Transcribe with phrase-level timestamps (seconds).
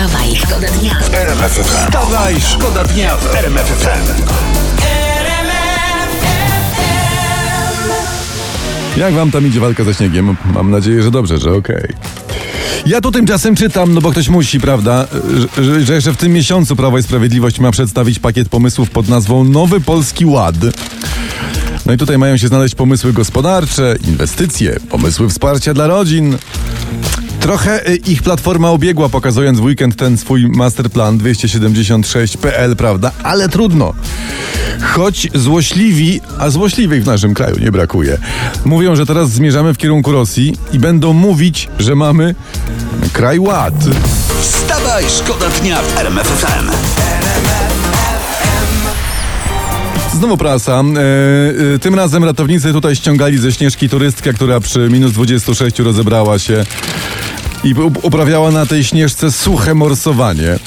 [0.00, 0.98] Wstawaj, szkoda dnia.
[1.62, 4.22] Wstawaj, szkoda dnia w RMF FM.
[8.96, 10.36] Jak wam tam idzie walka ze śniegiem?
[10.54, 11.92] Mam nadzieję, że dobrze, że okej.
[12.86, 15.06] Ja tu tymczasem czytam, no bo ktoś musi, prawda,
[15.56, 19.08] że, że, że jeszcze w tym miesiącu Prawo i Sprawiedliwość ma przedstawić pakiet pomysłów pod
[19.08, 20.56] nazwą Nowy Polski Ład.
[21.86, 26.38] No i tutaj mają się znaleźć pomysły gospodarcze, inwestycje, pomysły wsparcia dla rodzin.
[27.40, 33.10] Trochę y, ich platforma obiegła, pokazując w weekend ten swój masterplan 276.pl, prawda?
[33.22, 33.94] Ale trudno.
[34.82, 38.18] Choć złośliwi, a złośliwych w naszym kraju nie brakuje,
[38.64, 42.34] mówią, że teraz zmierzamy w kierunku Rosji i będą mówić, że mamy
[43.12, 43.74] kraj ład.
[44.40, 46.70] Wstawaj, szkoda dnia w RMF FM.
[50.20, 50.72] Znowu prasa.
[50.72, 56.38] E, e, tym razem ratownicy tutaj ściągali ze śnieżki turystkę, która przy minus 26 rozebrała
[56.38, 56.64] się
[57.64, 60.58] i up- uprawiała na tej śnieżce suche morsowanie.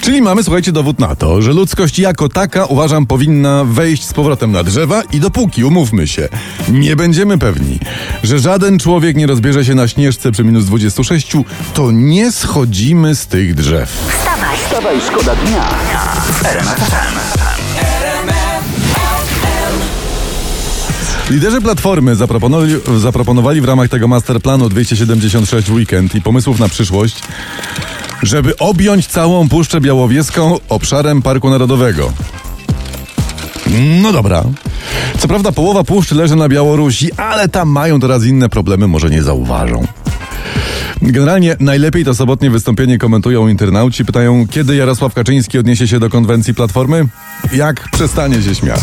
[0.00, 4.52] Czyli mamy, słuchajcie, dowód na to, że ludzkość jako taka, uważam, powinna wejść z powrotem
[4.52, 6.28] na drzewa i dopóki, umówmy się,
[6.68, 7.78] nie będziemy pewni,
[8.22, 11.32] że żaden człowiek nie rozbierze się na śnieżce przy minus 26,
[11.74, 13.90] to nie schodzimy z tych drzew.
[14.18, 15.68] Wstawaj, Wstawaj, szkoda dnia
[16.44, 16.93] RMF
[21.30, 27.20] Liderzy Platformy zaproponowali, zaproponowali w ramach tego masterplanu 276 Weekend i pomysłów na przyszłość,
[28.22, 32.12] żeby objąć całą Puszczę Białowieską obszarem Parku Narodowego.
[34.02, 34.44] No dobra.
[35.18, 39.22] Co prawda połowa puszczy leży na Białorusi, ale tam mają teraz inne problemy, może nie
[39.22, 39.86] zauważą.
[41.12, 44.04] Generalnie najlepiej to sobotnie wystąpienie komentują internauci.
[44.04, 47.06] Pytają, kiedy Jarosław Kaczyński odniesie się do konwencji Platformy?
[47.52, 48.80] Jak przestanie się śmiać?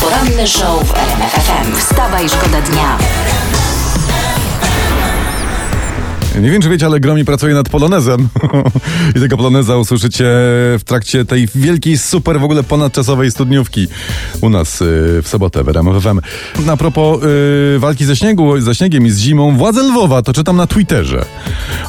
[0.00, 1.76] poranny show w RMF FM.
[1.76, 2.98] Wstawaj, szkoda dnia.
[6.40, 8.28] Nie wiem, czy wiecie, ale Gromi pracuje nad Polonezem.
[9.16, 10.24] I tego Poloneza usłyszycie
[10.78, 13.88] w trakcie tej wielkiej, super w ogóle ponadczasowej studniówki
[14.40, 14.84] u nas y,
[15.22, 16.20] w sobotę w RMF FM.
[16.70, 17.22] A propos
[17.76, 21.24] y, walki ze, śniegu, ze śniegiem i z zimą, władze Lwowa, to czytam na Twitterze,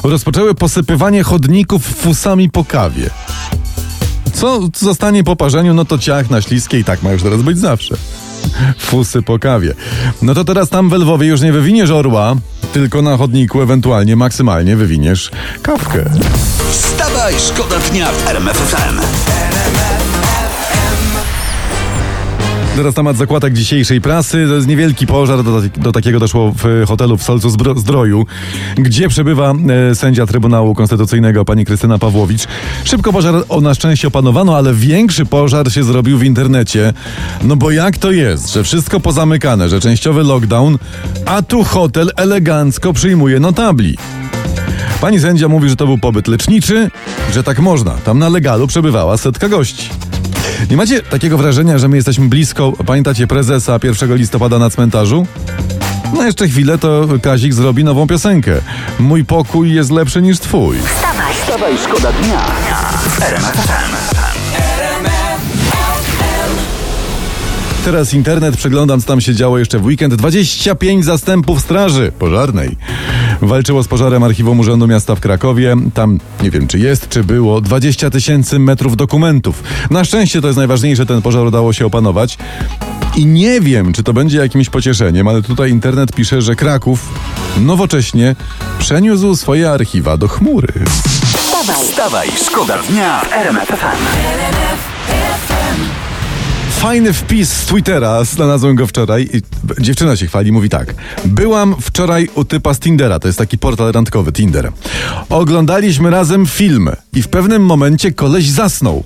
[0.02, 3.10] rozpoczęły posypywanie chodników fusami po kawie.
[4.32, 7.58] Co zostanie po parzeniu, no to ciach na śliskie i tak ma już teraz być
[7.58, 7.96] zawsze.
[8.78, 9.74] Fusy po kawie.
[10.22, 12.36] No to teraz tam w Lwowie już nie wywiniesz orła,
[12.72, 15.30] tylko na chodniku ewentualnie maksymalnie wywiniesz
[15.62, 16.04] kawkę.
[16.70, 18.56] Wstawaj, szkoda dnia w RMF
[22.76, 24.46] Teraz temat zakładek dzisiejszej prasy.
[24.48, 28.26] To jest niewielki pożar, do, do takiego doszło w hotelu w Solcu Zdro- Zdroju,
[28.76, 29.52] gdzie przebywa
[29.90, 32.42] e, sędzia Trybunału Konstytucyjnego pani Krystyna Pawłowicz.
[32.84, 36.92] Szybko pożar o, na szczęście opanowano, ale większy pożar się zrobił w internecie.
[37.42, 40.78] No bo jak to jest, że wszystko pozamykane, że częściowy lockdown,
[41.26, 43.96] a tu hotel elegancko przyjmuje notabli.
[45.00, 46.90] Pani sędzia mówi, że to był pobyt leczniczy,
[47.34, 47.90] że tak można.
[47.90, 49.88] Tam na legalu przebywała setka gości.
[50.70, 55.26] Nie macie takiego wrażenia, że my jesteśmy blisko, pamiętacie prezesa 1 listopada na cmentarzu?
[56.14, 58.60] No jeszcze chwilę to Kazik zrobi nową piosenkę.
[58.98, 60.76] Mój pokój jest lepszy niż twój.
[60.78, 62.44] Wstawaj, Wstawaj, szkoda dnia.
[67.84, 70.14] Teraz internet, przeglądam co tam się działo jeszcze w weekend.
[70.14, 72.76] 25 zastępów straży pożarnej.
[73.42, 75.74] Walczyło z pożarem archiwum Urzędu Miasta w Krakowie.
[75.94, 79.62] Tam nie wiem czy jest, czy było 20 tysięcy metrów dokumentów.
[79.90, 82.38] Na szczęście to jest najważniejsze, ten pożar udało się opanować.
[83.16, 87.08] I nie wiem, czy to będzie jakimś pocieszeniem, ale tutaj internet pisze, że Kraków
[87.60, 88.36] nowocześnie
[88.78, 90.72] przeniósł swoje archiwa do chmury.
[91.32, 94.55] wstawaj, Wstawaj, szkoda dnia w.
[96.86, 99.28] Fajny wpis z Twittera, znalazłem go wczoraj.
[99.32, 99.42] I
[99.82, 100.94] dziewczyna się chwali, mówi tak.
[101.24, 104.72] Byłam wczoraj u typa z Tindera, to jest taki portal randkowy, Tinder.
[105.28, 109.04] Oglądaliśmy razem film i w pewnym momencie koleś zasnął.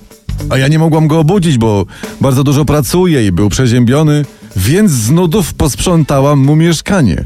[0.49, 1.85] A ja nie mogłam go obudzić, bo
[2.21, 4.25] bardzo dużo pracuje i był przeziębiony,
[4.55, 7.23] więc z nudów posprzątałam mu mieszkanie.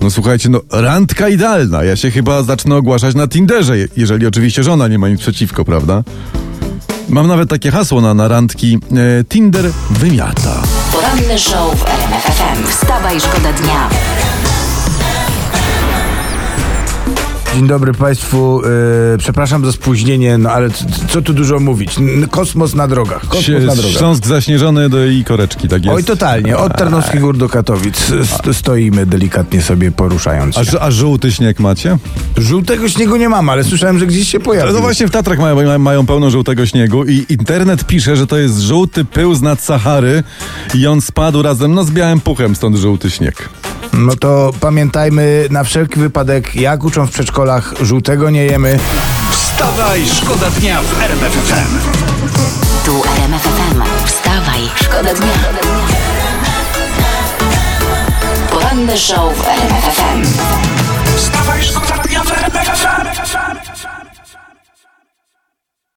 [0.00, 1.84] No słuchajcie, no randka idealna.
[1.84, 5.64] Ja się chyba zacznę ogłaszać na Tinderze, je- jeżeli oczywiście żona nie ma nic przeciwko,
[5.64, 6.02] prawda?
[7.16, 8.78] Mam nawet takie hasło na, na randki.
[9.20, 10.62] E, Tinder wymiata.
[10.92, 12.66] poranny show w RMF FM.
[12.66, 13.88] Wstawaj, szkoda dnia.
[17.56, 18.62] Dzień dobry Państwu.
[19.14, 20.68] E, przepraszam za spóźnienie, no ale
[21.08, 21.98] co tu dużo mówić?
[21.98, 23.22] N- Kosmos na drogach.
[23.28, 23.92] Kosmos Sie- na drogach.
[23.98, 25.96] Śląsk zaśnieżony do i koreczki, tak jest.
[25.96, 26.56] Oj, totalnie.
[26.56, 30.70] Od Tarnowskich Gór do Katowic st- stoimy delikatnie sobie poruszając A, się.
[30.70, 31.98] ż- a żółty śnieg macie?
[32.36, 34.74] Żółtego śniegu nie mam, ale słyszałem, że gdzieś się pojawił.
[34.74, 38.60] No właśnie w Tatrach mają, mają pełno żółtego śniegu i internet pisze, że to jest
[38.60, 40.22] żółty pył z nad Sahary
[40.74, 43.48] i on spadł razem no, z białym puchem, stąd żółty śnieg.
[43.92, 47.10] No to pamiętajmy na wszelki wypadek, jak uczą w
[47.80, 48.78] żółtego nie jemy.
[49.30, 51.78] Wstawaj, szkoda dnia w RMFFM.
[52.84, 53.82] Tu RMFFM.
[54.04, 55.32] Wstawaj, szkoda dnia.
[58.50, 60.22] Poranny show w RMFFM.
[61.16, 63.55] Wstawaj, szkoda dnia w RMFFM.